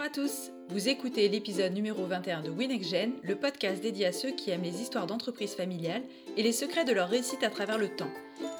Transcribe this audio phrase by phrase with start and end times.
[0.00, 4.30] Bonjour à tous Vous écoutez l'épisode numéro 21 de WinExGen, le podcast dédié à ceux
[4.30, 6.04] qui aiment les histoires d'entreprises familiales
[6.38, 8.10] et les secrets de leur réussite à travers le temps.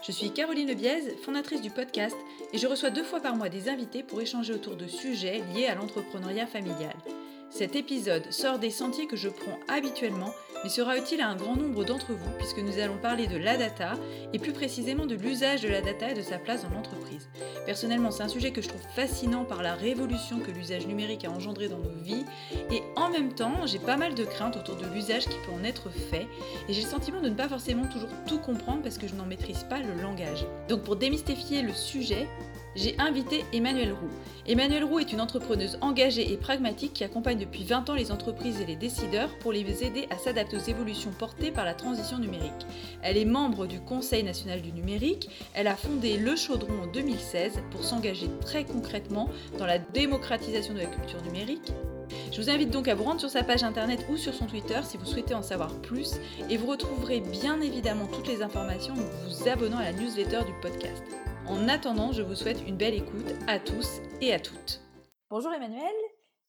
[0.06, 2.16] Je suis Caroline Lebiez, fondatrice du podcast,
[2.52, 5.64] et je reçois deux fois par mois des invités pour échanger autour de sujets liés
[5.64, 6.94] à l'entrepreneuriat familial.
[7.50, 11.56] Cet épisode sort des sentiers que je prends habituellement, mais sera utile à un grand
[11.56, 13.94] nombre d'entre vous puisque nous allons parler de la data
[14.32, 17.28] et plus précisément de l'usage de la data et de sa place dans l'entreprise.
[17.66, 21.30] Personnellement, c'est un sujet que je trouve fascinant par la révolution que l'usage numérique a
[21.30, 22.24] engendré dans nos vies
[22.70, 25.64] et en même temps, j'ai pas mal de craintes autour de l'usage qui peut en
[25.64, 26.28] être fait
[26.68, 29.26] et j'ai le sentiment de ne pas forcément toujours tout comprendre parce que je n'en
[29.26, 30.46] maîtrise pas le langage.
[30.68, 32.28] Donc pour démystifier le sujet,
[32.76, 34.10] j'ai invité Emmanuel Roux.
[34.46, 38.60] Emmanuel Roux est une entrepreneuse engagée et pragmatique qui accompagne depuis 20 ans les entreprises
[38.60, 42.66] et les décideurs pour les aider à s'adapter aux évolutions portées par la transition numérique.
[43.02, 47.60] Elle est membre du Conseil national du numérique, elle a fondé Le Chaudron en 2016
[47.70, 51.72] pour s'engager très concrètement dans la démocratisation de la culture numérique,
[52.32, 54.80] je vous invite donc à vous rendre sur sa page internet ou sur son Twitter
[54.84, 56.14] si vous souhaitez en savoir plus
[56.48, 60.52] et vous retrouverez bien évidemment toutes les informations en vous abonnant à la newsletter du
[60.60, 61.02] podcast.
[61.50, 64.80] En attendant, je vous souhaite une belle écoute à tous et à toutes.
[65.30, 65.92] Bonjour Emmanuel,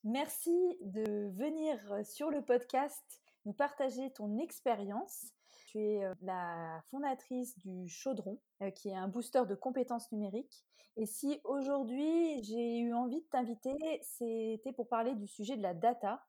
[0.03, 3.03] merci de venir sur le podcast
[3.45, 5.33] nous partager ton expérience.
[5.65, 10.63] Tu es euh, la fondatrice du Chaudron, euh, qui est un booster de compétences numériques.
[10.97, 15.73] Et si aujourd'hui j'ai eu envie de t'inviter, c'était pour parler du sujet de la
[15.73, 16.23] data.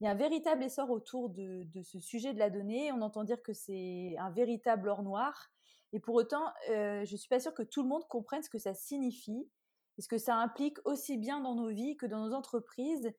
[0.00, 2.92] Il y a un véritable essor autour de, de ce sujet de la donnée.
[2.92, 5.50] On entend dire que c'est un véritable or noir.
[5.92, 8.50] Et pour autant, euh, je ne suis pas sûre que tout le monde comprenne ce
[8.50, 9.48] que ça signifie
[9.98, 13.12] et ce que ça implique aussi bien dans nos vies que dans nos entreprises.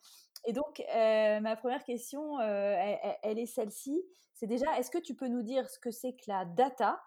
[0.45, 4.03] Et donc, euh, ma première question, euh, elle, est celle-ci.
[4.33, 7.01] C'est déjà, est-ce que tu peux nous dire ce que c'est que la data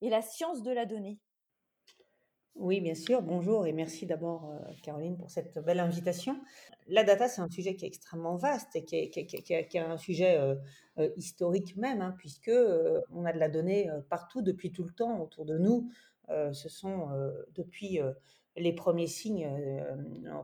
[0.00, 1.20] et la science de la donnée?
[2.56, 3.22] Oui, bien sûr.
[3.22, 6.40] Bonjour et merci d'abord, Caroline, pour cette belle invitation.
[6.88, 10.38] La data, c'est un sujet qui est extrêmement vaste et qui est, un sujet
[11.16, 12.50] historique même, hein, puisque
[13.10, 15.90] on a de la donnée partout depuis tout le temps autour de nous.
[16.28, 17.08] ce sont
[17.54, 18.00] depuis
[18.56, 19.48] les premiers signes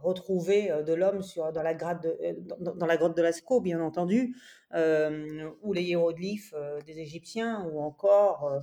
[0.02, 4.36] retrouvés de l'homme dans, la dans, la grotte de Lascaux, bien entendu,
[4.72, 6.54] ou les hiéroglyphes
[6.86, 8.60] des Égyptiens, ou encore euh,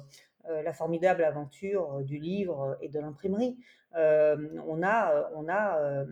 [0.49, 3.57] la formidable aventure euh, du livre et de l'imprimerie.
[3.95, 4.37] Euh,
[4.67, 6.05] on a, on a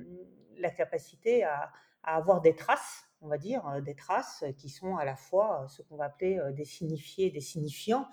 [0.58, 1.72] la capacité à,
[2.04, 5.96] avoir des traces, on va dire, des traces qui sont à la fois ce qu'on
[5.96, 8.08] va appeler des signifiés, des signifiants,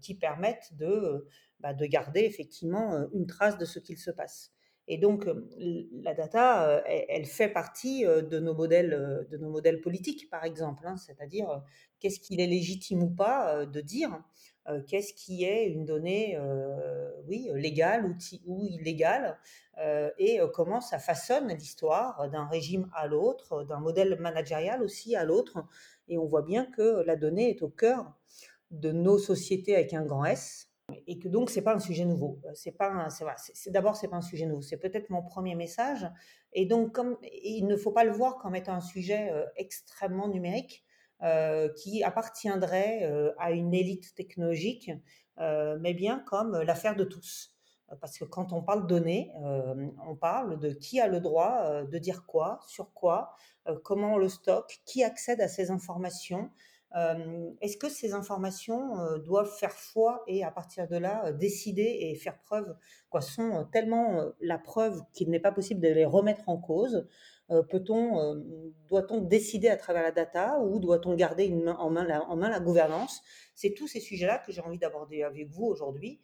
[0.00, 1.26] qui permettent de,
[1.60, 4.52] bah, de garder effectivement une trace de ce qu'il se passe.
[4.88, 5.26] Et donc,
[5.58, 10.86] la data, elle, fait partie de nos modèles, de nos modèles politiques, par exemple.
[10.86, 10.96] Hein.
[10.96, 11.62] C'est-à-dire,
[12.00, 14.22] qu'est-ce qu'il est légitime ou pas de dire
[14.86, 16.38] qu'est-ce qui est une donnée
[17.26, 19.38] oui, légale ou, illégale
[20.18, 25.64] et comment ça façonne l'histoire d'un régime à l'autre, d'un modèle managérial aussi à l'autre.
[26.08, 28.12] Et on voit bien que la donnée est au cœur
[28.70, 30.72] de nos sociétés avec un grand S
[31.06, 32.40] et que donc c'est pas un sujet nouveau.
[32.54, 34.62] C'est pas c'est, d'abord c'est pas un sujet nouveau.
[34.62, 36.08] C'est peut-être mon premier message.
[36.52, 40.84] Et donc il ne faut pas le voir comme étant un sujet extrêmement numérique.
[41.22, 44.90] Euh, qui appartiendrait euh, à une élite technologique,
[45.38, 47.52] euh, mais bien comme l'affaire de tous.
[48.00, 49.30] Parce que quand on parle données,
[50.06, 53.34] on parle de qui a le droit de dire quoi, sur quoi,
[53.84, 56.50] comment on le stocke, qui accède à ces informations,
[57.60, 62.38] est-ce que ces informations doivent faire foi et à partir de là décider et faire
[62.38, 62.74] preuve,
[63.10, 67.06] quoi, sont tellement la preuve qu'il n'est pas possible de les remettre en cause
[67.70, 68.34] Peut-on,
[68.88, 72.60] doit-on décider à travers la data ou doit-on garder en, main la, en main la
[72.60, 73.22] gouvernance?
[73.54, 76.20] C'est tous ces sujets-là que j'ai envie d'aborder avec vous aujourd'hui.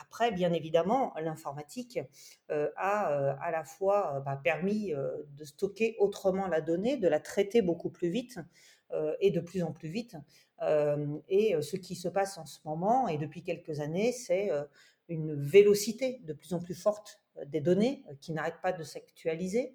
[0.00, 2.00] Après, bien évidemment, l'informatique
[2.48, 7.90] a à la fois bah, permis de stocker autrement la donnée, de la traiter beaucoup
[7.90, 8.38] plus vite,
[8.94, 10.16] euh, et de plus en plus vite.
[10.62, 14.50] Euh, et euh, ce qui se passe en ce moment et depuis quelques années, c'est
[15.08, 19.74] une vélocité de plus en plus forte des données qui n'arrêtent pas de s'actualiser.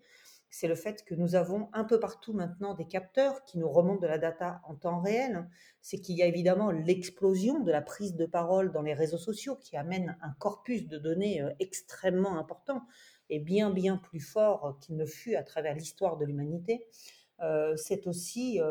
[0.55, 4.01] C'est le fait que nous avons un peu partout maintenant des capteurs qui nous remontent
[4.01, 5.49] de la data en temps réel.
[5.81, 9.55] C'est qu'il y a évidemment l'explosion de la prise de parole dans les réseaux sociaux
[9.55, 12.83] qui amène un corpus de données extrêmement important
[13.31, 16.85] et bien bien plus fort qu'il ne fut à travers l'histoire de l'humanité.
[17.75, 18.61] c'est aussi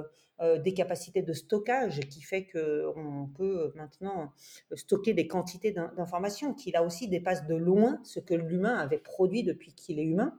[0.40, 4.32] euh, des capacités de stockage qui fait qu'on peut maintenant
[4.74, 9.42] stocker des quantités d'informations qui là aussi dépassent de loin ce que l'humain avait produit
[9.42, 10.38] depuis qu'il est humain.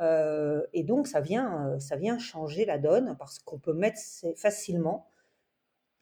[0.00, 4.00] Euh, et donc ça vient, euh, ça vient changer la donne parce qu'on peut mettre
[4.36, 5.10] facilement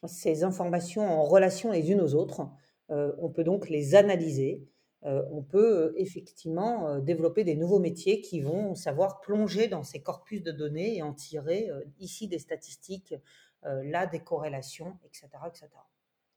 [0.07, 2.49] ces informations en relation les unes aux autres.
[2.89, 4.67] on peut donc les analyser
[5.03, 10.53] on peut effectivement développer des nouveaux métiers qui vont savoir plonger dans ces corpus de
[10.53, 13.15] données et en tirer ici des statistiques,
[13.63, 15.69] là des corrélations, etc., etc.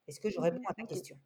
[0.08, 1.18] Est-ce que je mmh réponds à ta question?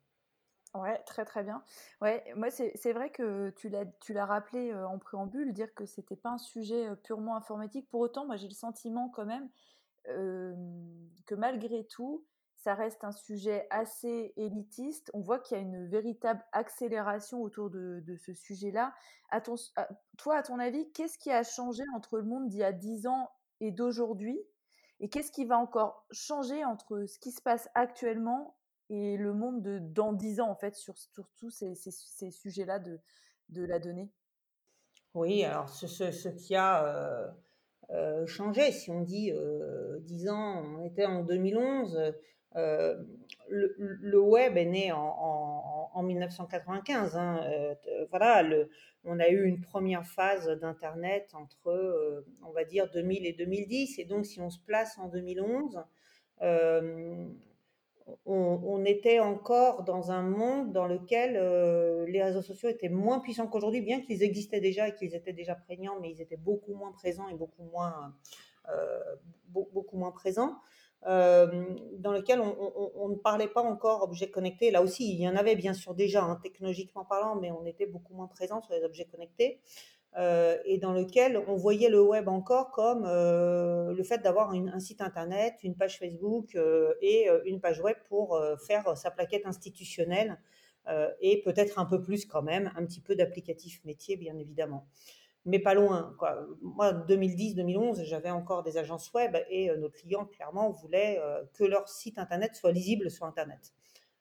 [0.81, 1.63] Ouais, très très bien.
[2.01, 6.15] Ouais, moi c'est vrai que tu l'as tu l'as rappelé en préambule, dire que c'était
[6.15, 7.89] pas un sujet purement informatique.
[7.89, 9.49] Pour autant, moi j'ai le sentiment quand même
[10.05, 12.25] que malgré tout,
[12.57, 15.11] ça reste un sujet assez élitiste.
[15.13, 18.93] On voit qu'il y a une véritable accélération autour de, ce sujet-là.
[20.17, 23.07] toi, à ton avis, qu'est-ce qui a changé entre le monde d'il y a 10
[23.07, 24.39] ans et d'aujourd'hui?
[24.99, 28.57] Et qu'est-ce qui va encore changer entre ce qui se passe actuellement
[28.89, 30.95] et le monde de dans 10 ans, en fait, sur,
[31.37, 31.75] tous ces,
[32.31, 32.99] sujets-là de,
[33.49, 34.09] de la donnée
[35.13, 37.27] Oui, alors ce, qui a euh,
[37.89, 42.13] euh, changé, si on dit euh, 10 ans, on était en 2011,
[42.55, 43.03] euh,
[43.49, 47.15] le, web est né en, en, en 1995.
[47.15, 47.41] Hein,
[48.09, 48.69] voilà, le,
[49.03, 53.99] on a eu une première phase d'Internet entre, on va dire, 2000 et 2010.
[53.99, 55.81] Et donc, si on se place en 2011,
[58.25, 63.47] on, était encore dans un monde dans lequel euh, les réseaux sociaux étaient moins puissants
[63.47, 66.91] qu'aujourd'hui, bien qu'ils existaient déjà et qu'ils étaient déjà prégnants, mais ils étaient beaucoup moins
[66.91, 68.13] présents et beaucoup moins,
[68.69, 68.99] euh,
[69.49, 70.57] beaucoup moins présents.
[71.05, 71.63] Euh,
[71.99, 74.71] dans lequel on, ne parlait pas encore objets connectés.
[74.71, 77.85] Là aussi, il y en avait bien sûr déjà, hein, technologiquement parlant, mais on était
[77.85, 79.61] beaucoup moins présent sur les objets connectés.
[80.15, 84.79] Euh, et dans lequel on voyait le web encore comme euh, le fait d'avoir un
[84.79, 90.39] site internet, une page Facebook euh, et une page web pour faire sa plaquette institutionnelle
[91.19, 94.87] et peut-être un peu plus quand même, un petit peu d'applicatif métier bien évidemment.
[95.43, 96.15] Mais pas loin.
[96.61, 101.21] Moi, 2010-2011, j'avais encore des agences web et nos clients, clairement, voulaient
[101.53, 103.73] que leur site internet soit lisible sur Internet.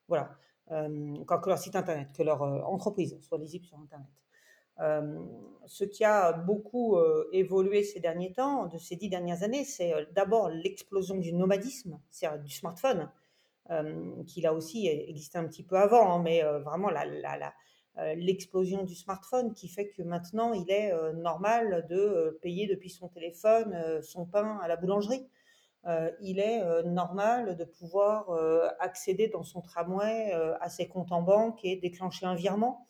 [0.09, 0.35] Voilà.
[0.67, 4.09] que leur site internet, que leur entreprise soit lisible sur Internet.
[4.79, 5.19] Euh,
[5.65, 9.93] ce qui a beaucoup euh, évolué ces derniers temps, de ces dix dernières années, c'est
[9.93, 13.09] euh, d'abord l'explosion du nomadisme, c'est-à-dire du smartphone,
[14.27, 16.89] qui là aussi existait un petit peu avant, hein, mais vraiment
[18.15, 24.01] l'explosion du smartphone qui fait que maintenant il est normal de payer depuis son téléphone
[24.01, 25.27] son pain à la boulangerie.
[26.21, 28.31] il est normal de pouvoir
[28.79, 30.31] accéder dans son tramway
[30.61, 32.87] à ses comptes en banque et déclencher un virement.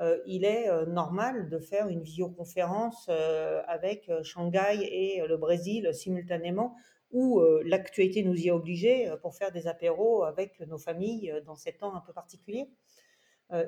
[0.00, 5.92] Euh, il est euh, normal de faire une visioconférence euh, avec Shanghai et le Brésil
[5.92, 6.74] simultanément,
[7.12, 11.72] où l'actualité nous y a obligés pour faire des apéros avec nos familles dans ces
[11.72, 12.70] temps un peu particuliers.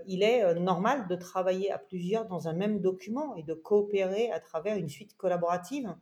[0.07, 4.39] il est normal de travailler à plusieurs dans un même document et de coopérer à
[4.39, 5.93] travers une suite collaborative.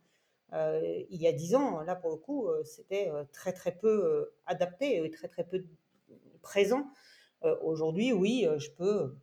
[0.53, 5.11] il y a dix ans, là pour le coup, c'était très très peu adapté et
[5.11, 5.65] très très peu
[6.43, 6.91] présent.
[7.63, 9.15] Aujourd'hui, oui, je peux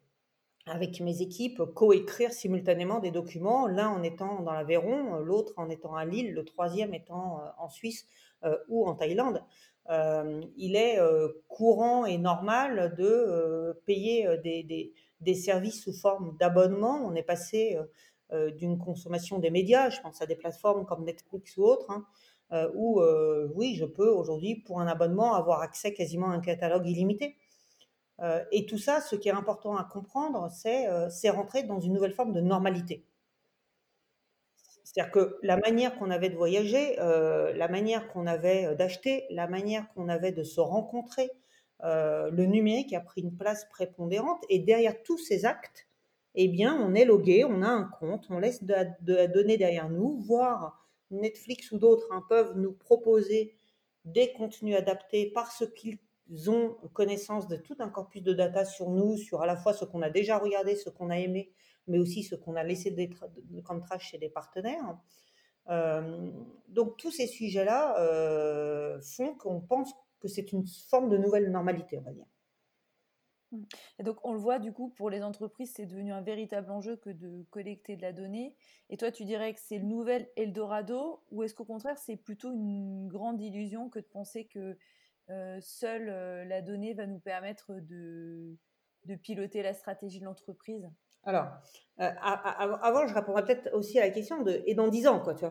[0.67, 5.95] avec mes équipes, coécrire simultanément des documents, l'un en étant dans l'Aveyron, l'autre en étant
[5.95, 8.05] à Lille, le troisième étant euh, en Suisse
[8.43, 9.43] euh, ou en Thaïlande.
[9.89, 10.99] Euh, il est
[11.47, 14.27] courant et normal de payer
[15.21, 17.01] des, services sous forme d'abonnement.
[17.05, 17.77] On est passé
[18.57, 23.01] d'une consommation des médias, je pense à des plateformes comme Netflix ou autres, hein, où
[23.55, 27.37] oui, je peux aujourd'hui, pour un abonnement, avoir accès quasiment à un catalogue illimité.
[28.21, 31.93] Euh, et tout ça, ce qui est important à comprendre, euh, c'est rentrer dans une
[31.93, 33.05] nouvelle forme de normalité.
[34.83, 39.47] C'est-à-dire que la manière qu'on avait de voyager, euh, la manière qu'on avait d'acheter, la
[39.47, 41.29] manière qu'on avait de se rencontrer,
[41.83, 44.43] le numérique a pris une place prépondérante.
[44.49, 45.87] Et derrière tous ces actes,
[46.33, 48.73] eh bien, on est logué, on a un compte, on laisse de,
[49.05, 53.55] la donnée derrière nous, voire Netflix ou d'autres hein, peuvent nous proposer
[54.05, 55.99] des contenus adaptés parce qu'ils
[56.47, 59.85] ont connaissance de tout un corpus de data sur nous, sur à la fois ce
[59.85, 61.51] qu'on a déjà regardé, ce qu'on a aimé,
[61.87, 62.95] mais aussi ce qu'on a laissé
[63.63, 64.97] comme trace chez des partenaires.
[65.69, 66.31] Euh,
[66.69, 71.97] donc tous ces sujets-là euh, font qu'on pense que c'est une forme de nouvelle normalité,
[71.97, 72.25] on va dire.
[73.97, 76.97] Et donc on le voit du coup pour les entreprises, c'est devenu un véritable enjeu
[76.97, 78.55] que de collecter de la donnée.
[78.89, 82.51] Et toi, tu dirais que c'est le nouvel Eldorado, ou est-ce qu'au contraire c'est plutôt
[82.51, 84.77] une grande illusion que de penser que
[85.61, 88.55] seule euh, la donnée va nous permettre de,
[89.23, 90.89] piloter la stratégie de l'entreprise
[91.23, 91.47] Alors,
[91.99, 95.33] euh, avant, je répondrais peut-être aussi à la question de et dans 10 ans, quoi,
[95.33, 95.45] tu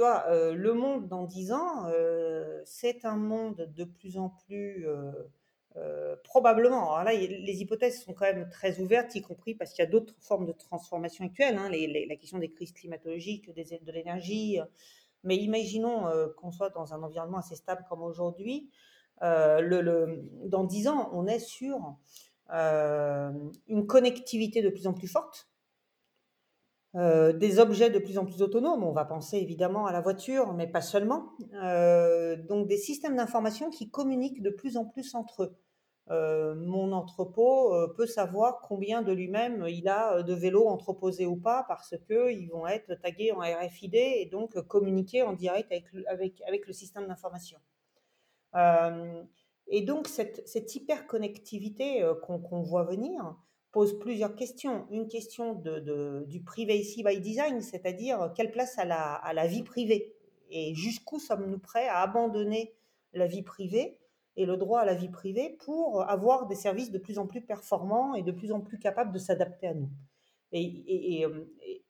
[0.00, 0.26] vois.
[0.52, 1.86] Le monde dans 10 ans,
[2.64, 4.84] c'est un monde de plus en plus
[6.24, 6.94] probablement.
[6.94, 9.90] Alors là, les hypothèses sont quand même très ouvertes, y compris parce qu'il y a
[9.90, 11.56] d'autres formes de transformation actuelles.
[11.56, 14.58] Hein, la question des crises climatologiques, des, de l'énergie,
[15.26, 18.70] mais imaginons euh, qu'on soit dans un environnement assez stable comme aujourd'hui.
[19.22, 21.96] Euh, dans dix ans, on est sur
[22.50, 25.48] une connectivité de plus en plus forte,
[26.94, 28.84] des objets de plus en plus autonomes.
[28.84, 31.32] On va penser évidemment à la voiture, mais pas seulement.
[32.48, 35.56] donc des systèmes d'information qui communiquent de plus en plus entre eux.
[36.10, 41.26] Euh, mon entrepôt euh, peut savoir combien de lui-même il a euh, de vélos entreposés
[41.26, 45.72] ou pas parce qu'ils vont être tagués en RFID et donc communiquer en direct
[46.06, 47.58] avec, le système d'information.
[49.66, 53.36] et donc cette, hyperconnectivité qu'on voit venir
[53.72, 54.86] pose plusieurs questions.
[54.90, 59.64] Une question de, du privacy by design, c'est-à-dire quelle place à la, à la vie
[59.64, 60.14] privée
[60.50, 62.76] et jusqu'où sommes-nous prêts à abandonner
[63.12, 63.98] la vie privée
[64.36, 67.40] et le droit à la vie privée pour avoir des services de plus en plus
[67.40, 69.90] performants et de plus en plus capables de s'adapter à nous.
[70.52, 71.22] Et,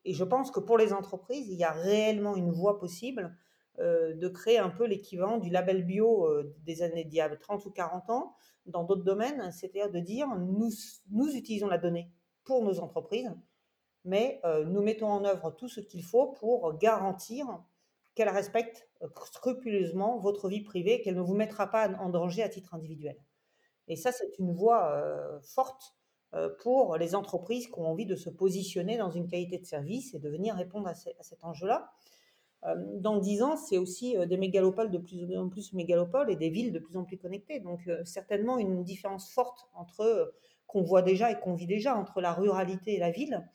[0.04, 3.36] et, je pense que pour les entreprises, il y a réellement une voie possible
[3.78, 7.36] euh, de créer un peu l'équivalent du label bio euh, des années d'il y a
[7.36, 8.34] 30 ou 40 ans
[8.64, 10.70] dans d'autres domaines, c'est-à-dire de dire nous,
[11.10, 12.10] nous utilisons la donnée
[12.44, 13.30] pour nos entreprises,
[14.04, 17.46] mais euh, nous mettons en œuvre tout ce qu'il faut pour garantir
[18.14, 18.85] qu'elle respecte euh,
[19.26, 23.16] scrupuleusement votre vie privée, qu'elle ne vous mettra pas en danger à titre individuel.
[23.88, 25.94] Et ça, c'est une voie euh, forte
[26.34, 30.14] euh, pour les entreprises qui ont envie de se positionner dans une qualité de service
[30.14, 31.90] et de venir répondre à, cet enjeu-là.
[32.96, 36.72] dans dix ans, c'est aussi des mégalopoles de plus en plus mégalopoles et des villes
[36.72, 37.60] de plus en plus connectées.
[37.60, 40.34] Donc, certainement une différence forte entre
[40.66, 43.46] qu'on voit déjà et qu'on vit déjà entre la ruralité et la ville.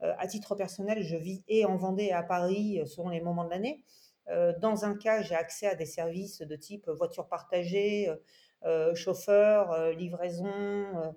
[0.00, 3.50] à titre personnel, je vis et en Vendée et à Paris selon les moments de
[3.50, 3.84] l'année.
[4.28, 8.16] Euh, dans un cas, j'ai accès à des services de type voiture partagée, euh,
[8.64, 11.14] euh, chauffeur, livraison,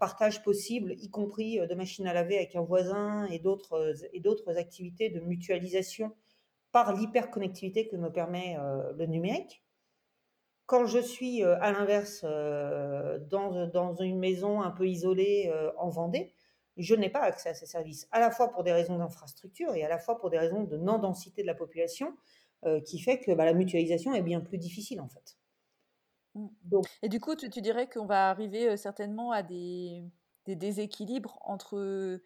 [0.00, 4.56] partage possible, y compris de machines à laver avec un voisin et d'autres et d'autres
[4.56, 6.14] activités de mutualisation
[6.72, 8.56] par l'hyperconnectivité que me permet
[8.96, 9.62] le numérique.
[10.66, 16.32] Quand je suis à l'inverse dans, dans, une maison un peu isolée en Vendée,
[16.78, 19.84] je n'ai pas accès à ces services, à la fois pour des raisons d'infrastructure et
[19.84, 22.16] à la fois pour des raisons de non-densité de la population,
[22.64, 25.36] euh, qui fait que bah, la mutualisation est bien plus difficile en fait.
[26.34, 26.46] Mmh.
[26.64, 30.02] Donc, et du coup, tu, dirais qu'on va arriver euh, certainement à des,
[30.46, 32.20] déséquilibres entre,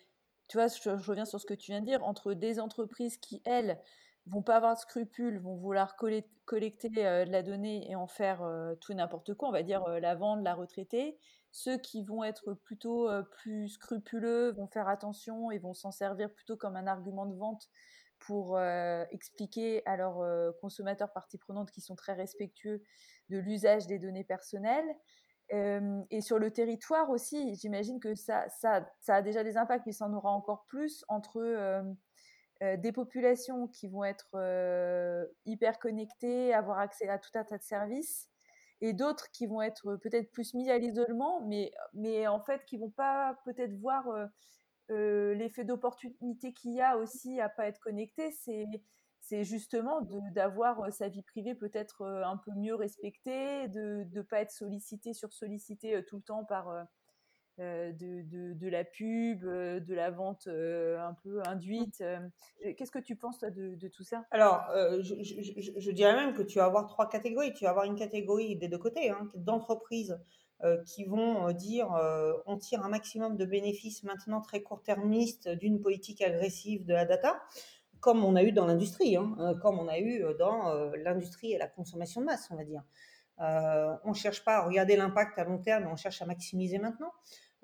[0.48, 3.42] tu vois, je, reviens sur ce que tu viens de dire, entre des entreprises qui,
[3.44, 3.80] elles,
[4.26, 8.48] vont pas avoir de scrupules, vont vouloir collecter euh, de la donnée et en faire
[8.80, 11.18] tout n'importe quoi, on va dire la vendre, la retraiter,
[11.50, 16.56] ceux qui vont être plutôt plus scrupuleux vont faire attention et vont s'en servir plutôt
[16.56, 17.68] comme un argument de vente
[18.20, 18.58] pour
[19.10, 20.24] expliquer à leurs
[20.62, 22.82] consommateurs parties prenantes qui sont très respectueux
[23.28, 24.96] de l'usage des données personnelles.
[25.50, 29.92] et sur le territoire aussi, j'imagine que ça, ça, ça, a déjà des impacts, mais
[29.92, 31.94] ça en aura encore plus entre
[32.78, 34.36] des populations qui vont être
[35.46, 38.30] hyper connectées, avoir accès à tout un tas de services,
[38.80, 42.78] et d'autres qui vont être peut-être plus mis à l'isolement, mais, mais en fait qui
[42.78, 44.04] vont pas peut-être voir
[44.88, 48.30] l'effet d'opportunité qu'il y a aussi à pas être connecté.
[48.32, 48.66] C'est
[49.24, 50.00] c'est justement
[50.34, 55.32] d'avoir sa vie privée peut-être un peu mieux respectée, de ne pas être sollicité, sur
[55.32, 56.86] sollicité tout le temps par
[57.58, 62.02] euh, de, de, la pub, euh, de la vente euh, un peu induite.
[62.78, 64.24] Qu'est-ce que tu penses de, de, tout ça?
[64.30, 64.64] Alors,
[65.00, 67.52] je, je, dirais même que tu vas avoir trois catégories.
[67.52, 70.18] Tu vas avoir une catégorie des deux côtés, hein, d'entreprises
[70.86, 71.88] qui vont dire
[72.46, 77.42] on tire un maximum de bénéfices maintenant très court-termistes d'une politique agressive de la data,
[78.00, 80.72] comme on a eu dans l'industrie, hein, comme on a eu dans
[81.04, 82.82] l'industrie et la consommation de masse, on va dire.
[83.40, 86.78] Euh, on ne cherche pas à regarder l'impact à long terme, on cherche à maximiser
[86.78, 87.10] maintenant.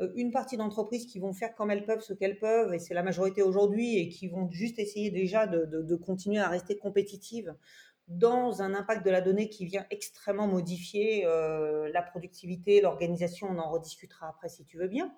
[0.00, 2.94] Euh, une partie d'entreprises qui vont faire comme elles peuvent ce qu'elles peuvent, et c'est
[2.94, 7.54] la majorité aujourd'hui, et qui vont juste essayer déjà de, continuer à rester compétitives
[8.06, 13.58] dans un impact de la donnée qui vient extrêmement modifier euh, la productivité, l'organisation, on
[13.58, 15.12] en rediscutera après si tu veux bien.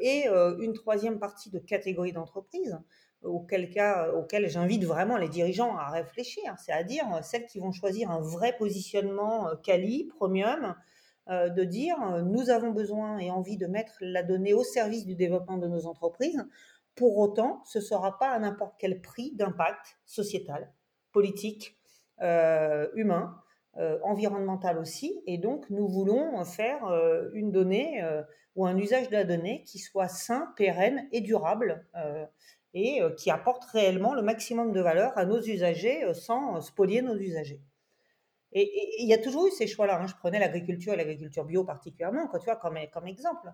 [0.00, 2.78] et une troisième partie de catégorie d'entreprises
[3.22, 8.10] auquel cas, euh, j'invite vraiment les dirigeants à réfléchir, c'est-à-dire euh, celles qui vont choisir
[8.10, 10.74] un vrai positionnement euh, quali, premium,
[11.28, 15.58] de dire nous avons besoin et envie de mettre la donnée au service du développement
[15.58, 16.44] de nos entreprises.
[16.96, 20.72] Pour autant, ce ne sera pas à n'importe quel prix d'impact sociétal,
[21.12, 21.76] politique,
[22.20, 23.36] humain,
[24.02, 25.22] environnemental aussi.
[25.28, 26.80] Et donc, nous voulons faire
[27.32, 28.02] une donnée
[28.56, 31.86] ou un usage de la donnée qui soit sain, pérenne et durable
[32.74, 36.60] et euh, qui apporte réellement le maximum de valeur à nos usagers euh, sans euh,
[36.60, 37.60] spolier nos usagers.
[38.52, 40.00] Et il y a toujours eu ces choix-là.
[40.00, 40.06] Hein.
[40.08, 43.48] Je prenais l'agriculture et l'agriculture bio particulièrement, comme, comme exemple.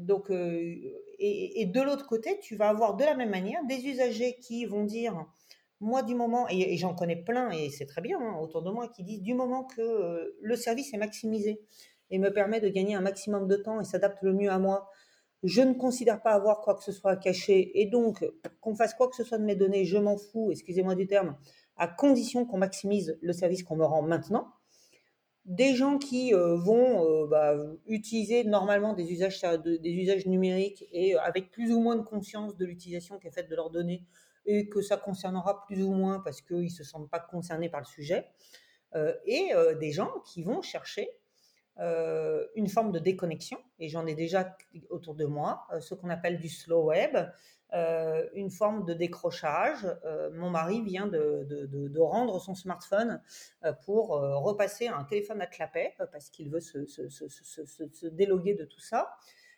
[0.00, 4.66] donc, et, de l'autre côté, tu vas avoir de la même manière des usagers qui
[4.66, 5.24] vont dire,
[5.80, 8.88] moi du moment, et, j'en connais plein, et c'est très bien hein, autour de moi,
[8.88, 11.62] qui disent du moment que le service est maximisé
[12.10, 14.90] et me permet de gagner un maximum de temps et s'adapte le mieux à moi,
[15.46, 18.28] je ne considère pas avoir quoi que ce soit à cacher et donc
[18.60, 21.36] qu'on fasse quoi que ce soit de mes données, je m'en fous, excusez-moi du terme,
[21.76, 24.52] à condition qu'on maximise le service qu'on me rend maintenant.
[25.44, 27.54] Des gens qui euh, vont euh, bah,
[27.86, 33.20] utiliser normalement des usages, numériques et euh, avec plus ou moins de conscience de l'utilisation
[33.20, 34.02] qui est faite de leurs données
[34.46, 37.80] et que ça concernera plus ou moins parce qu'ils ne se sentent pas concernés par
[37.80, 38.26] le sujet.
[39.26, 39.50] et
[39.80, 41.10] des gens qui vont chercher
[41.78, 44.56] euh, une forme de déconnexion, et j'en ai déjà
[44.88, 47.16] autour de moi, euh, ce qu'on appelle du slow web,
[47.74, 49.86] euh, une forme de décrochage.
[50.32, 53.20] mon mari vient de, rendre son smartphone
[53.84, 58.64] pour repasser un téléphone à clapet parce qu'il veut se, se, se, se, déloguer de
[58.64, 59.16] tout ça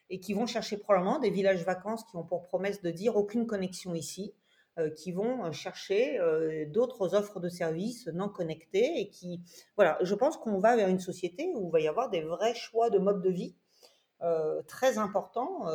[0.08, 3.46] et qui vont chercher probablement des villages vacances qui ont pour promesse de dire aucune
[3.46, 4.32] connexion ici.
[4.78, 9.40] Euh, qui vont euh, chercher euh, d'autres offres de services non connectées et qui,
[9.74, 12.54] voilà, je pense qu'on va vers une société où il va y avoir des vrais
[12.54, 13.56] choix de mode de vie
[14.66, 15.68] très importants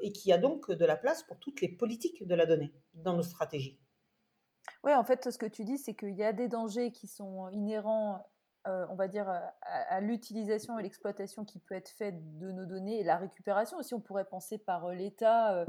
[0.00, 3.12] et qui a donc de la place pour toutes les politiques de la donnée dans
[3.12, 3.78] nos stratégies.
[4.84, 7.50] Oui, en fait, ce que tu dis, c'est qu'il y a des dangers qui sont
[7.50, 8.26] inhérents,
[8.64, 9.28] on va dire,
[9.60, 13.92] à, l'utilisation et l'exploitation qui peut être faite de nos données et la récupération aussi.
[13.92, 15.66] On pourrait penser par l'État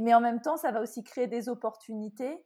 [0.00, 2.44] mais en même temps, ça va aussi créer des opportunités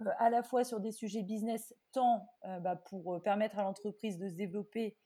[0.00, 3.62] euh, à la fois sur des sujets business, tant euh, bah, pour euh, permettre à
[3.62, 4.96] l'entreprise de se développer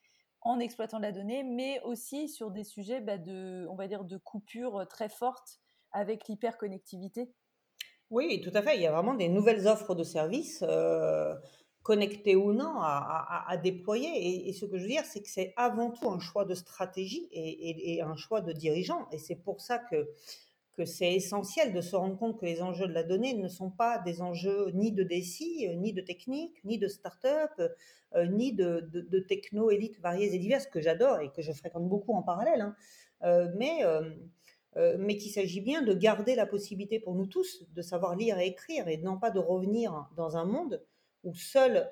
[0.41, 4.17] en exploitant la donnée, mais aussi sur des sujets bah, de, on va dire, de
[4.17, 5.61] coupure très fortes
[5.93, 7.31] avec l'hyperconnectivité.
[8.11, 8.77] Oui, tout à fait.
[8.77, 10.65] Il y a vraiment des nouvelles offres de services,
[11.83, 14.49] connectées ou non, à, déployer.
[14.49, 17.29] Et, ce que je veux dire, c'est que c'est avant tout un choix de stratégie
[17.33, 19.07] et un choix de dirigeant.
[19.13, 20.09] Et c'est pour ça que
[20.79, 23.69] que c'est essentiel de se rendre compte que les enjeux de la donnée ne sont
[23.69, 27.51] pas des enjeux ni de DSI, euh, ni de technique, ni de start-up,
[28.15, 32.15] euh, ni de, de, techno-élites variées et diverses, que j'adore et que je fréquente beaucoup
[32.15, 32.77] en parallèle, hein.
[33.25, 33.83] euh, mais,
[34.97, 38.47] mais qu'il s'agit bien de garder la possibilité pour nous tous de savoir lire et
[38.47, 40.81] écrire et non pas de revenir dans un monde
[41.25, 41.91] où seule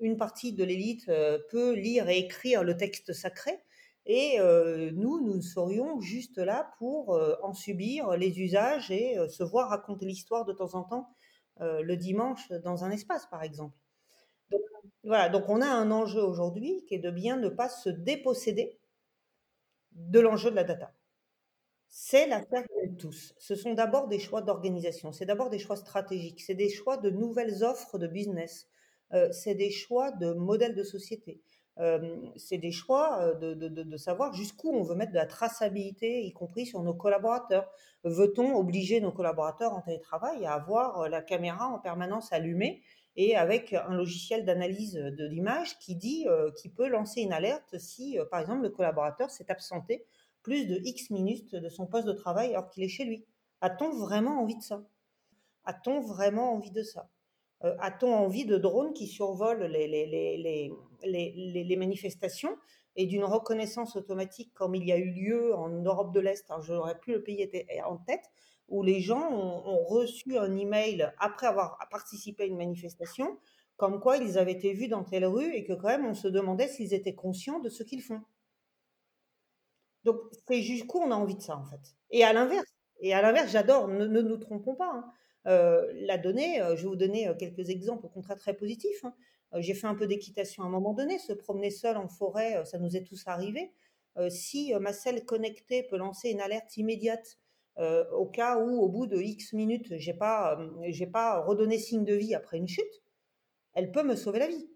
[0.00, 1.10] une partie de l'élite
[1.50, 3.52] peut lire et écrire le texte sacré
[4.06, 4.38] et
[4.92, 10.44] nous, nous serions juste là pour en subir les usages et se voir raconter l'histoire
[10.44, 11.10] de temps en temps
[11.60, 13.76] le dimanche dans un espace, par exemple.
[14.50, 14.60] Donc,
[15.02, 18.78] voilà, donc on a un enjeu aujourd'hui qui est de bien ne pas se déposséder
[19.92, 20.92] de l'enjeu de la data.
[21.88, 23.34] C'est l'affaire de tous.
[23.38, 27.10] Ce sont d'abord des choix d'organisation, c'est d'abord des choix stratégiques, c'est des choix de
[27.10, 28.68] nouvelles offres de business,
[29.32, 31.40] c'est des choix de modèles de société
[32.36, 36.82] c'est des choix de, savoir jusqu'où on veut mettre de la traçabilité, y compris sur
[36.82, 37.70] nos collaborateurs.
[38.04, 42.82] Veut-on obliger nos collaborateurs en télétravail à avoir la caméra en permanence allumée
[43.16, 48.18] et avec un logiciel d'analyse de l'image qui dit, qui peut lancer une alerte si,
[48.30, 50.06] par exemple, le collaborateur s'est absenté
[50.46, 53.24] plus de X minutes de son poste de travail alors qu'il est chez lui?
[53.60, 54.84] A-t-on vraiment envie de ça?
[55.64, 57.10] A-t-on vraiment envie de ça?
[57.60, 60.72] A-t-on envie de drones qui survolent les, les, les,
[61.04, 62.56] les, manifestations
[62.96, 66.72] et d'une reconnaissance automatique comme il y a eu lieu en Europe de l'Est, je
[66.72, 67.48] n'aurais plus le pays
[67.84, 68.24] en tête,
[68.68, 73.38] où les gens ont, reçu un email après avoir participé à une manifestation,
[73.76, 76.28] comme quoi ils avaient été vus dans telle rue et que quand même on se
[76.28, 78.22] demandait s'ils étaient conscients de ce qu'ils font.
[80.04, 81.96] Donc c'est jusqu'où on a envie de ça en fait.
[82.10, 82.66] Et à l'inverse,
[83.00, 84.90] et à l'inverse, j'adore, ne, nous trompons pas.
[84.92, 85.12] Hein.
[85.46, 89.04] Euh, la donnée, euh, je vais vous donner euh, quelques exemples au contraire très positifs.
[89.04, 89.14] Hein.
[89.54, 92.78] J'ai fait un peu d'équitation à un moment donné, se promener seul en forêt, ça
[92.78, 93.72] nous est tous arrivé.
[94.28, 97.38] Si ma selle connectée peut lancer une alerte immédiate
[97.78, 100.58] au cas où, au bout de X minutes, j'ai pas,
[101.12, 103.02] pas redonné signe de vie après une chute,
[103.74, 104.68] elle peut me sauver la vie.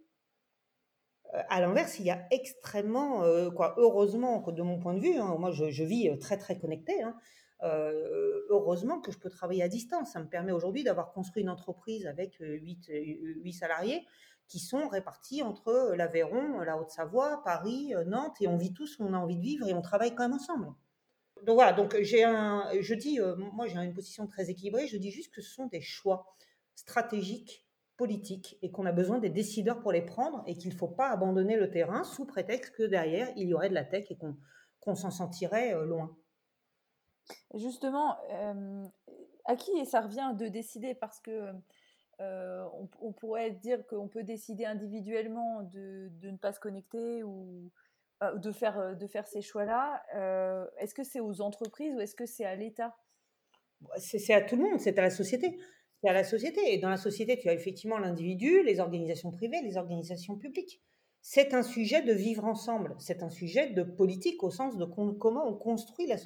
[1.32, 5.50] À l'inverse, il y a extrêmement, quoi, heureusement, de mon point de vue, hein, moi
[5.50, 7.16] je, vis très très connecté, hein,
[7.62, 10.12] heureusement que je peux travailler à distance.
[10.12, 14.06] Ça me permet aujourd'hui d'avoir construit une entreprise avec 8, 8 salariés
[14.50, 19.16] qui sont répartis entre l'Aveyron, la Haute-Savoie, Paris, Nantes, et on vit tous on a
[19.16, 20.74] envie de vivre et on travaille quand même ensemble.
[21.44, 24.98] Donc voilà, donc j'ai un, je dis, euh, moi j'ai une position très équilibrée, je
[24.98, 26.34] dis juste que ce sont des choix
[26.74, 30.88] stratégiques, politiques, et qu'on a besoin des décideurs pour les prendre, et qu'il ne faut
[30.88, 34.18] pas abandonner le terrain sous prétexte que derrière il y aurait de la tech et
[34.80, 36.16] qu'on s'en sentirait euh, loin.
[37.54, 38.84] Justement, euh,
[39.44, 40.94] à qui ça revient de décider?
[40.94, 41.52] Parce que
[42.20, 42.66] euh,
[43.00, 47.70] on, pourrait dire qu'on peut décider individuellement de, ne pas se connecter ou
[48.22, 50.02] euh, de, faire, euh, de faire ces choix-là.
[50.78, 52.94] est-ce que c'est aux entreprises ou est-ce que c'est à l'État?
[53.96, 55.58] C'est, à tout le monde, c'est à la société.
[56.02, 56.60] C'est à la société.
[56.74, 60.82] Et dans la société, tu as effectivement l'individu, les organisations privées, les organisations publiques.
[61.22, 65.46] c'est un sujet de vivre ensemble, c'est un sujet de politique au sens de comment
[65.46, 66.16] on construit la,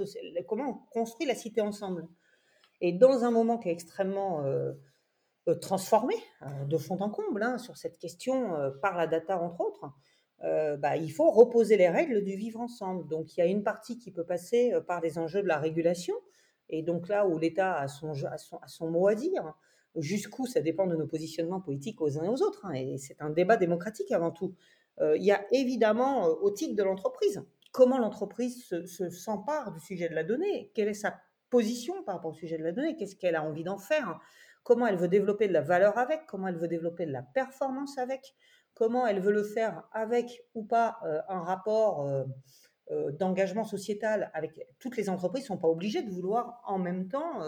[0.49, 2.09] comment on construit la cité ensemble.
[2.81, 4.43] Et dans un moment qui est extrêmement
[5.53, 9.87] transformé euh, de fond en comble hein, sur cette question par la data entre autres,
[10.79, 13.09] bah, il faut reposer les règles du vivre ensemble.
[13.09, 16.15] Donc il y a une partie qui peut passer par les enjeux de la régulation,
[16.69, 19.55] et donc là où l'État a son, mot à dire,
[19.97, 23.21] jusqu'où ça dépend de nos positionnements politiques aux uns et aux autres, hein, et c'est
[23.21, 24.55] un débat démocratique avant tout.
[25.01, 29.81] Euh, il y a évidemment euh, au titre de l'entreprise, comment l'entreprise se, s'empare du
[29.81, 31.17] sujet de la donnée, quelle est sa
[31.51, 34.21] position par rapport au sujet de la donnée, qu'est-ce qu'elle a envie d'en faire,
[34.65, 37.97] comment elle veut développer de la valeur avec, comment elle veut développer de la performance
[37.99, 38.35] avec,
[38.75, 42.11] comment elle veut le faire avec ou pas euh, un rapport
[43.19, 47.41] d'engagement sociétal avec toutes les entreprises sont pas obligées de vouloir en même temps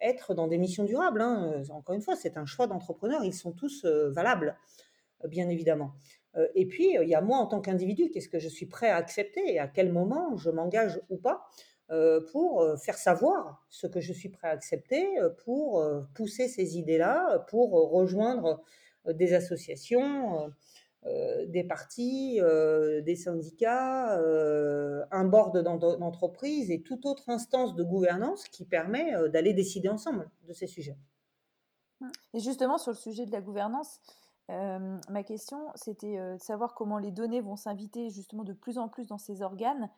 [0.00, 1.20] être dans des missions durables.
[1.20, 1.60] Hein.
[1.70, 4.56] Encore une fois, c'est un choix d'entrepreneur, ils sont tous valables
[5.28, 5.92] bien évidemment.
[6.36, 8.88] Euh, et puis, il y a moi en tant qu'individu, qu'est-ce que je suis prêt
[8.88, 11.46] à accepter et à quel moment je m'engage ou pas?
[11.46, 11.71] euh,
[12.32, 15.06] pour euh, faire savoir ce que je suis prêt à accepter,
[15.44, 18.62] pour pousser ces idées-là, pour rejoindre
[19.06, 20.52] des associations,
[21.04, 24.16] des partis, des syndicats,
[25.10, 30.52] un board d'entreprise et toute autre instance de gouvernance qui permet d'aller décider ensemble de
[30.52, 30.96] ces sujets.
[32.32, 34.00] Et justement, sur le sujet de la gouvernance,
[34.48, 39.08] ma question, c'était de savoir comment les données vont s'inviter justement de plus en plus
[39.08, 39.90] dans ces organes,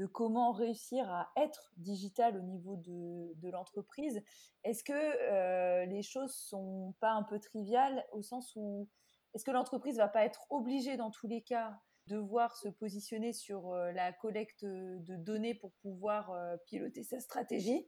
[0.00, 4.22] de comment réussir à être digital au niveau de, l'entreprise.
[4.64, 8.88] Est-ce que les choses sont pas un peu triviales au sens où
[9.34, 13.34] est-ce que l'entreprise va pas être obligée dans tous les cas de devoir se positionner
[13.34, 16.34] sur la collecte de données pour pouvoir
[16.64, 17.86] piloter sa stratégie?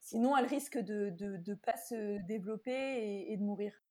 [0.00, 3.81] Sinon, elle risque de ne pas se développer et de mourir.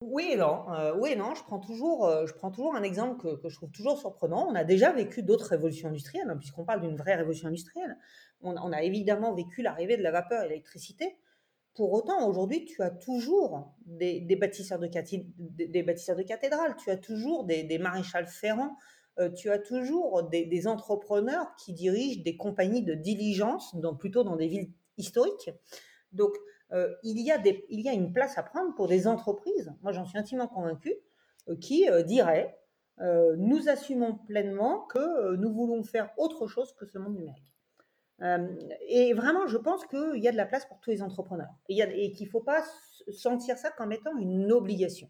[0.00, 3.36] Oui et non, euh, oui non, je prends toujours, euh, je prends toujours un exemple
[3.42, 4.46] que je trouve toujours surprenant.
[4.48, 7.96] On a déjà vécu d'autres révolutions industrielles, hein, puisqu'on parle d'une vraie révolution industrielle.
[8.40, 11.16] On a évidemment vécu l'arrivée de la vapeur et l'électricité.
[11.74, 16.96] Pour autant, aujourd'hui, tu as toujours des bâtisseurs de des bâtisseurs de cathédrales, tu as
[16.96, 18.76] toujours des des maréchals ferrants,
[19.18, 24.36] euh, tu as toujours des entrepreneurs qui dirigent des compagnies de diligence dans plutôt dans
[24.36, 25.50] des villes historiques.
[26.12, 26.32] Donc
[26.72, 29.92] euh, il, y a il y a une place à prendre pour des entreprises, moi
[29.92, 30.94] j'en suis intimement convaincue,
[31.48, 32.54] euh, qui euh, diraient
[33.36, 37.54] nous assumons pleinement que nous voulons faire autre chose que ce monde numérique.
[38.88, 41.78] et vraiment, je pense qu'il y a de la place pour tous les entrepreneurs et,
[41.78, 42.64] et qu'il ne faut pas
[43.12, 45.08] sentir ça comme étant une obligation.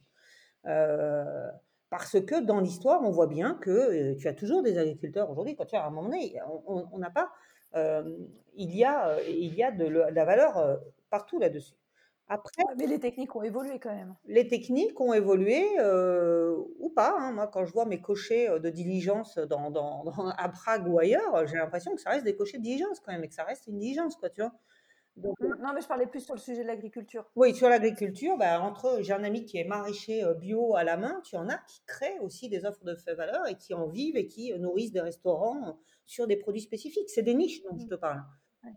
[1.88, 5.56] parce que dans l'histoire, on voit bien que tu as toujours des agriculteurs aujourd'hui.
[5.56, 7.30] Quand tu as à un moment donné, on n'a pas.
[8.54, 10.78] il, y a, il y a de la valeur
[11.10, 11.74] partout là-dessus.
[12.30, 14.14] Après, mais les techniques ont évolué quand même.
[14.26, 17.16] Les techniques ont évolué euh, ou pas.
[17.18, 17.32] Hein.
[17.32, 20.04] Moi, quand je vois mes cochers euh, de diligence dans, dans,
[20.36, 23.24] à Prague ou ailleurs, j'ai l'impression que ça reste des cochers de diligence quand même
[23.24, 24.52] et que ça reste une diligence, quoi, tu vois.
[25.16, 27.24] Donc, mmh, non, mais je parlais plus sur le sujet de l'agriculture.
[27.34, 30.98] Oui, sur l'agriculture, bah, entre j'ai un ami qui est maraîcher euh, bio à la
[30.98, 33.86] main, tu en as qui créent aussi des offres de fait valeur et qui en
[33.86, 37.08] vivent et qui nourrissent des restaurants sur des produits spécifiques.
[37.08, 37.88] C'est des niches dont je mmh.
[37.88, 38.22] te parle.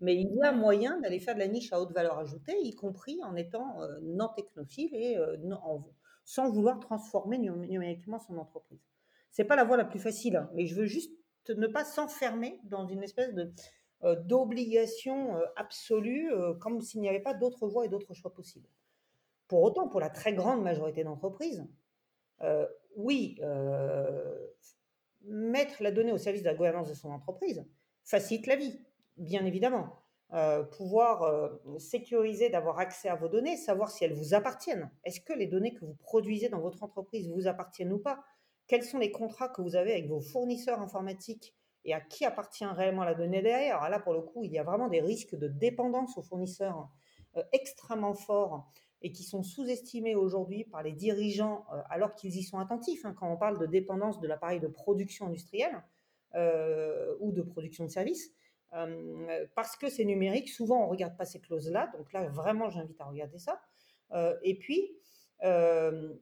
[0.01, 2.75] Mais il y a moyen d'aller faire de la niche à haute valeur ajoutée, y
[2.75, 5.37] compris en étant euh, non technophile et euh,
[6.23, 8.79] sans vouloir transformer numériquement son entreprise.
[9.31, 11.11] C'est pas la voie la plus facile, hein, mais je veux juste
[11.49, 13.51] ne pas s'enfermer dans une espèce de
[14.03, 18.69] euh, d'obligation absolue, comme s'il n'y avait pas d'autres voies et d'autres choix possibles.
[19.47, 21.65] Pour autant, pour la très grande majorité d'entreprises,
[22.95, 23.39] oui,
[25.25, 27.63] mettre la donnée au service de la gouvernance de son entreprise
[28.03, 28.79] facilite la vie
[29.17, 30.01] bien évidemment.
[30.33, 34.89] Euh, pouvoir euh, sécuriser, d'avoir accès à vos données, savoir si elles vous appartiennent.
[35.03, 38.23] Est-ce que les données que vous produisez dans votre entreprise vous appartiennent ou pas?
[38.65, 42.63] Quels sont les contrats que vous avez avec vos fournisseurs informatiques et à qui appartient
[42.63, 43.89] réellement la donnée derrière?
[43.89, 46.87] Là, pour le coup, il y a vraiment des risques de dépendance aux fournisseurs
[47.35, 48.71] euh, extrêmement forts
[49.01, 53.03] et qui sont sous-estimés aujourd'hui par les dirigeants alors qu'ils y sont attentifs.
[53.03, 55.83] Hein, quand on parle de dépendance de l'appareil de production industrielle
[57.19, 58.31] ou de production de services,
[58.73, 62.69] euh, parce que c'est numérique, souvent on ne regarde pas ces clauses-là, donc là vraiment
[62.69, 63.61] j'invite à regarder ça.
[64.13, 64.97] Euh, et puis,
[65.43, 66.13] euh,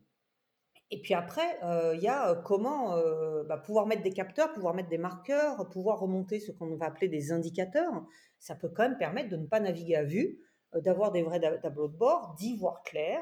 [0.91, 1.59] et puis après,
[1.93, 2.99] il y a comment
[3.43, 7.07] bah, pouvoir mettre des capteurs, pouvoir mettre des marqueurs, pouvoir remonter ce qu'on va appeler
[7.07, 7.93] des indicateurs.
[8.39, 10.39] Ça peut quand même permettre de ne pas naviguer à vue,
[10.73, 13.21] d'avoir des vrais tableaux de bord, d'y voir clair,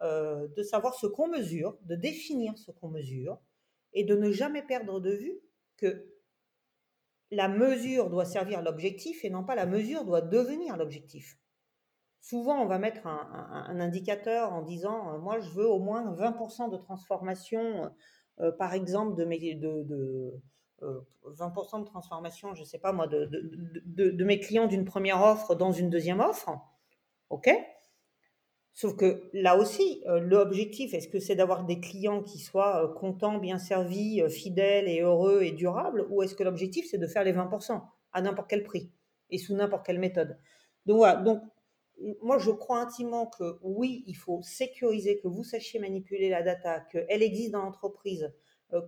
[0.00, 3.38] de savoir ce qu'on mesure, de définir ce qu'on mesure
[3.92, 5.38] et de ne jamais perdre de vue
[5.76, 6.12] que
[7.32, 11.38] la mesure doit servir l'objectif et non pas la mesure doit devenir l'objectif.
[12.20, 16.76] souvent on va mettre un, indicateur en disant, moi je veux au moins 20% de
[16.76, 17.90] transformation,
[18.58, 19.38] par exemple, de mes,
[20.80, 25.90] 20% de transformation, je sais pas moi, de mes clients d'une première offre dans une
[25.90, 26.50] deuxième offre.
[27.30, 27.50] OK?
[28.74, 32.88] Sauf que là aussi, euh, l'objectif, est-ce que c'est d'avoir des clients qui soient euh,
[32.94, 37.06] contents, bien servis, euh, fidèles et heureux et durables, ou est-ce que l'objectif, c'est de
[37.06, 37.82] faire les 20%
[38.12, 38.90] à n'importe quel prix
[39.28, 40.38] et sous n'importe quelle méthode?
[40.86, 41.42] Donc voilà, donc
[42.22, 46.80] moi je crois intimement que oui, il faut sécuriser, que vous sachiez manipuler la data,
[46.80, 48.32] qu'elle existe dans l'entreprise,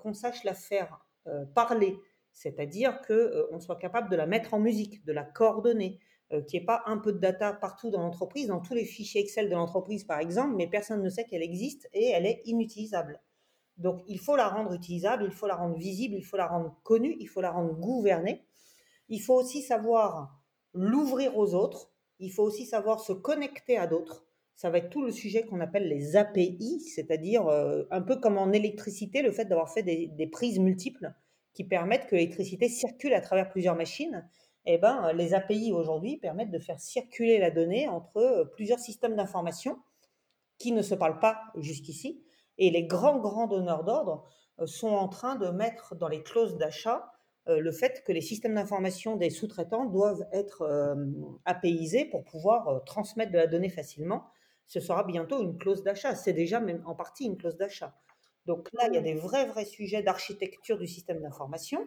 [0.01, 1.07] qu'on sache la faire
[1.55, 1.97] parler,
[2.33, 6.01] c'est-à-dire qu'on soit capable de la mettre en musique, de la coordonner,
[6.43, 9.21] qu'il n'y ait pas un peu de data partout dans l'entreprise, dans tous les fichiers
[9.21, 13.21] Excel de l'entreprise par exemple, mais personne ne sait qu'elle existe et elle est inutilisable.
[13.77, 16.79] Donc il faut la rendre utilisable, il faut la rendre visible, il faut la rendre
[16.83, 18.45] connue, il faut la rendre gouvernée.
[19.09, 20.41] Il faut aussi savoir
[20.73, 24.25] l'ouvrir aux autres, il faut aussi savoir se connecter à d'autres.
[24.55, 28.39] Ça va être tout le sujet qu'on appelle les API, c'est-à-dire euh, un peu comme
[28.39, 31.13] en électricité, le fait d'avoir fait des, des prises multiples
[31.55, 34.29] qui permettent que l'électricité circule à travers plusieurs machines
[34.67, 39.17] eh ben, les API aujourd'hui permettent de faire circuler la donnée entre euh, plusieurs systèmes
[39.17, 39.79] d'information
[40.59, 42.25] qui ne se parlent pas jusqu'ici.
[42.57, 44.25] Et les grands, grands donneurs d'ordre
[44.61, 47.11] euh, sont en train de mettre dans les clauses d'achat
[47.49, 50.97] euh, le fait que les systèmes d'information des sous-traitants doivent être
[51.45, 54.25] APIisés pour pouvoir transmettre de la donnée facilement.
[54.67, 56.15] Ce sera bientôt une clause d'achat.
[56.15, 57.95] C'est déjà même en partie une clause d'achat.
[58.47, 61.87] Donc là, il y a des vrais, vrais sujets d'architecture du système d'information.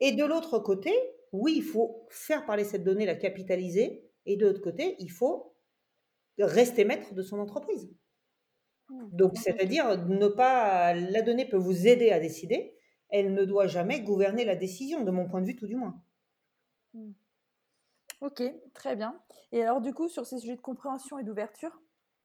[0.00, 0.94] Et de l'autre côté,
[1.32, 5.54] oui, il faut faire parler cette donnée, la capitaliser, et de l'autre côté, il faut
[6.38, 7.90] rester maître de son entreprise.
[8.88, 12.74] Mmh, Donc, c'est-à-dire ne pas, la donnée peut vous aider à décider,
[13.10, 16.02] elle ne doit jamais gouverner la décision, de mon point de vue tout du moins.
[16.94, 17.12] Mmh.
[18.20, 18.42] Ok,
[18.74, 19.20] très bien.
[19.52, 21.80] Et alors du coup, sur ces sujets de compréhension et d'ouverture,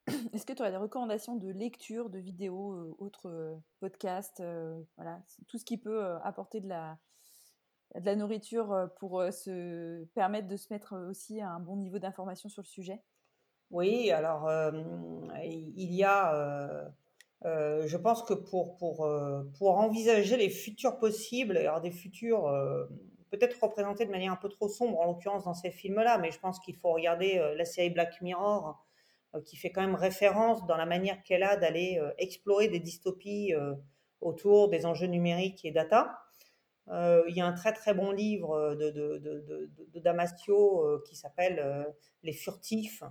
[0.33, 4.81] est-ce que tu aurais des recommandations de lecture, de vidéos, euh, autres euh, podcasts, euh,
[4.97, 6.97] voilà, tout ce qui peut apporter de la,
[7.99, 11.59] de la nourriture euh, pour euh, se permettre de se mettre euh, aussi à un
[11.59, 13.01] bon niveau d'information sur le sujet?
[13.69, 14.47] Oui, alors
[15.43, 16.91] il y a,
[17.43, 19.09] je pense que pour, pour,
[19.57, 22.43] pour envisager les futurs possibles, alors des futurs
[23.31, 26.39] peut-être représentés de manière un peu trop sombre, en l'occurrence dans ces films-là, mais je
[26.39, 28.85] pense qu'il faut regarder la série Black Mirror,
[29.43, 33.55] qui fait quand même référence dans la manière qu'elle a d'aller explorer des dystopies
[34.21, 36.22] autour des enjeux numériques et data.
[36.89, 41.03] Euh, il y a un très très bon livre de, de, de, de Damasio euh,
[41.07, 41.85] qui s'appelle euh,
[42.23, 43.03] Les furtifs,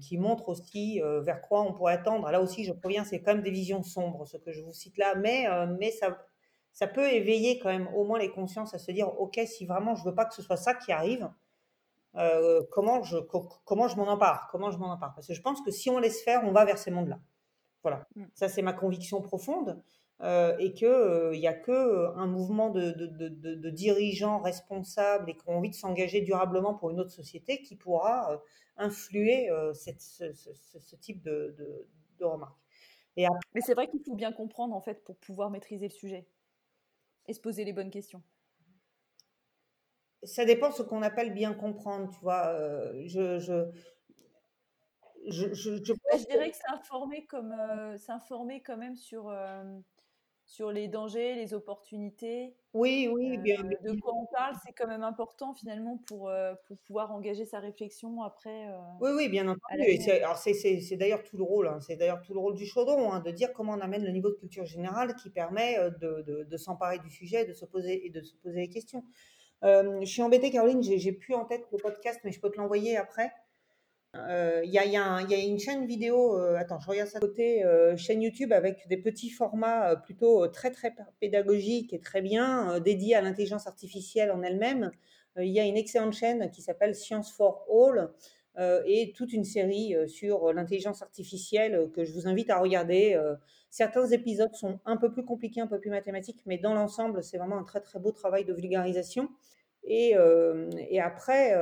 [0.00, 2.28] qui montre aussi vers quoi on pourrait tendre.
[2.32, 4.98] Là aussi, je préviens, c'est quand même des visions sombres, ce que je vous cite
[4.98, 5.46] là, mais,
[5.78, 6.18] mais ça,
[6.72, 9.94] ça peut éveiller quand même au moins les consciences à se dire, ok, si vraiment
[9.94, 11.30] je veux pas que ce soit ça qui arrive,
[12.72, 13.18] comment je,
[13.64, 15.14] comment je m'en empare Comment je m'en empare?
[15.14, 17.20] Parce que je pense que si on laisse faire, on va vers ces mondes-là.
[17.84, 18.24] Voilà, mmh.
[18.34, 19.80] ça c'est ma conviction profonde.
[20.22, 25.36] Euh, et qu'il n'y euh, a que euh, un mouvement de, de, dirigeants responsables et
[25.36, 28.40] qui ont envie de s'engager durablement pour une autre société qui pourra
[28.76, 31.88] influer cette, ce, type de,
[32.20, 32.56] remarques.
[33.16, 36.24] Et Mais c'est vrai qu'il faut bien comprendre en fait pour pouvoir maîtriser le sujet
[37.26, 38.22] et se poser les bonnes questions.
[40.22, 42.56] Ça dépend de ce qu'on appelle bien comprendre, tu vois.
[43.06, 43.72] je, je,
[45.26, 47.52] je, je, bah, dirais que c'est informé comme
[47.98, 49.32] s'informer quand même sur
[50.52, 52.54] sur les dangers, les opportunités.
[52.74, 56.52] Oui, oui, bien, euh, De quoi on parle, c'est quand même important finalement pour, euh,
[56.66, 58.68] pour pouvoir engager sa réflexion après.
[58.68, 59.98] Euh, oui, oui, bien entendu.
[60.44, 63.30] c'est d'ailleurs tout le rôle, hein, c'est d'ailleurs tout le rôle du chaudron, hein, de
[63.30, 66.98] dire comment on amène le niveau de culture générale qui permet de, de, de s'emparer
[66.98, 69.04] du sujet, de se poser et de se poser les questions.
[69.62, 72.98] je suis embêtée, Caroline, j'ai plus en tête le podcast, mais je peux te l'envoyer
[72.98, 73.32] après.
[74.14, 78.20] Euh, il y, a, une chaîne vidéo, euh, attends, je regarde ça côté, euh, chaîne
[78.20, 83.66] YouTube avec des petits formats plutôt très très pédagogiques et très bien dédiés à l'intelligence
[83.66, 84.90] artificielle en elle-même.
[85.38, 88.10] Il y a une excellente chaîne qui s'appelle Science for All
[88.86, 93.18] et toute une série sur l'intelligence artificielle que je vous invite à regarder.
[93.70, 97.38] certains épisodes sont un peu plus compliqués, un peu plus mathématiques, mais dans l'ensemble, c'est
[97.38, 99.30] vraiment un très très beau travail de vulgarisation.
[99.84, 100.14] Et
[101.00, 101.54] après,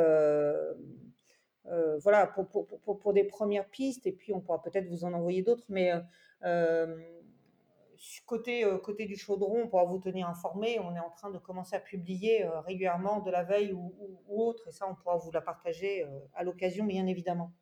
[1.67, 5.13] euh, voilà, pour, pour, pour, des premières pistes, et puis on pourra peut-être vous en
[5.13, 6.01] envoyer d'autres, mais euh,
[6.45, 6.99] euh,
[8.27, 10.79] côté, côté du chaudron, on pourra vous tenir informé.
[10.81, 13.95] On est en train de commencer à publier régulièrement de la veille ou,
[14.29, 17.53] autre, et ça, on pourra vous la partager à l'occasion, bien évidemment.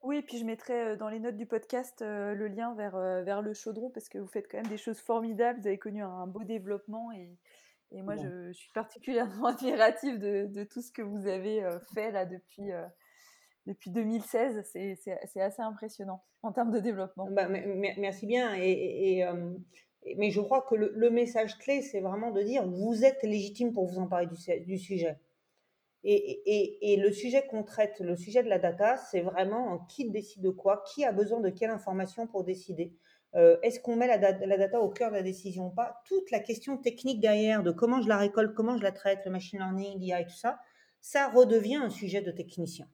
[0.00, 3.52] Oui, et puis je mettrai dans les notes du podcast le lien vers, vers le
[3.52, 6.42] chaudron, parce que vous faites quand même des choses formidables, vous avez connu un, beau
[6.42, 7.38] développement, et,
[7.92, 12.10] et moi, je, je, suis particulièrement admirative de, de, tout ce que vous avez fait
[12.10, 12.72] là depuis
[13.68, 14.62] depuis 2016.
[14.64, 17.28] C'est assez impressionnant en termes de développement.
[17.30, 18.54] Bah, merci bien.
[18.54, 19.24] Et,
[20.16, 23.86] mais je crois que le, message clé, c'est vraiment de dire vous êtes légitime pour
[23.86, 25.18] vous emparer du, du sujet.
[26.04, 30.42] Et, et, le sujet qu'on traite, le sujet de la data, c'est vraiment qui décide
[30.42, 32.94] de quoi, qui a besoin de quelle information pour décider.
[33.34, 36.00] Euh, est-ce qu'on met la, la, data au cœur de la décision ou pas?
[36.06, 39.32] Toute la question technique derrière de comment je la récolte, comment je la traite, le
[39.32, 40.58] machine learning, l'IA et tout ça,
[41.00, 42.88] ça redevient un sujet de technicien.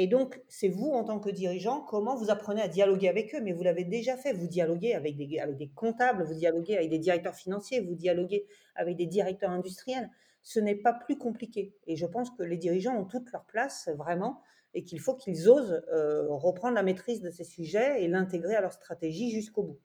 [0.00, 3.40] Et donc, c'est vous, en tant que dirigeant, comment vous apprenez à dialoguer avec eux.
[3.40, 4.32] Mais vous l'avez déjà fait.
[4.32, 9.06] Vous dialoguez avec des, comptables, vous dialoguez avec des directeurs financiers, vous dialoguez avec des
[9.06, 10.08] directeurs industriels.
[10.44, 11.74] Ce n'est pas plus compliqué.
[11.88, 14.40] Et je pense que les dirigeants ont toute leur place, vraiment,
[14.72, 18.60] et qu'il faut qu'ils osent euh, reprendre la maîtrise de ces sujets et l'intégrer à
[18.60, 19.80] leur stratégie jusqu'au bout.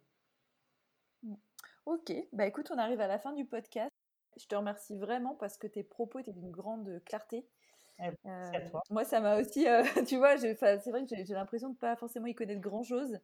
[1.88, 3.90] Ok, bah écoute, on arrive à la fin du podcast.
[4.38, 7.48] Je te remercie vraiment parce que tes propos étaient d'une grande clarté.
[8.00, 8.82] Eh à toi.
[8.90, 10.54] moi, ça m'a aussi, euh, tu vois, c'est
[10.90, 13.18] vrai que j'ai l'impression de pas forcément y connaître grand-chose.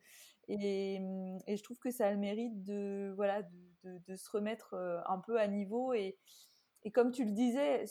[0.47, 3.43] Et, mmh, et, je trouve que ça a le mérite de, voilà,
[3.83, 6.17] de, de, se remettre euh, un peu à niveau et,
[6.83, 7.85] et comme tu le disais,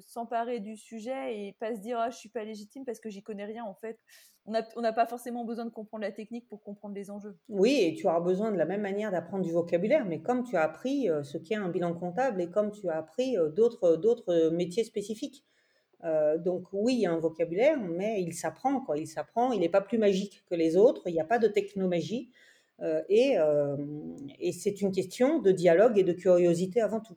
[0.00, 3.10] s'emparer se, du sujet et pas se dire ah, je suis pas légitime parce que
[3.10, 3.98] j'y connais rien en fait.
[4.46, 7.36] On n'a on pas forcément besoin de comprendre la technique pour comprendre les enjeux.
[7.50, 10.56] Oui, et tu auras besoin de la même manière d'apprendre du vocabulaire, mais comme tu
[10.56, 14.48] as appris euh, ce qu'est un bilan comptable et comme tu as appris d'autres d'autres
[14.50, 15.44] métiers spécifiques.
[16.04, 18.84] Euh, donc oui, il y a un vocabulaire, mais il s'apprend.
[18.94, 21.48] Il s'apprend, il n'est pas plus magique que les autres, il n'y a pas de
[21.48, 22.30] technomagie.
[22.80, 23.76] Euh, euh,
[24.38, 27.16] et c'est une question de dialogue et de curiosité avant tout.